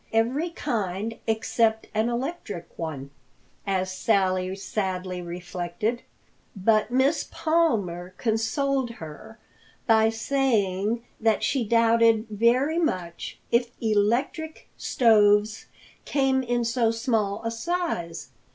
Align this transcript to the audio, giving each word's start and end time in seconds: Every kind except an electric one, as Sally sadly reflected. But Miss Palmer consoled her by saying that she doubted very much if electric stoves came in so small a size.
Every 0.11 0.49
kind 0.49 1.19
except 1.27 1.85
an 1.93 2.09
electric 2.09 2.65
one, 2.75 3.11
as 3.67 3.91
Sally 3.95 4.55
sadly 4.55 5.21
reflected. 5.21 6.01
But 6.55 6.89
Miss 6.89 7.27
Palmer 7.29 8.15
consoled 8.17 8.93
her 8.93 9.37
by 9.85 10.09
saying 10.09 11.03
that 11.19 11.43
she 11.43 11.63
doubted 11.63 12.27
very 12.29 12.79
much 12.79 13.37
if 13.51 13.69
electric 13.79 14.67
stoves 14.75 15.67
came 16.03 16.41
in 16.41 16.65
so 16.65 16.89
small 16.89 17.43
a 17.43 17.51
size. 17.51 18.29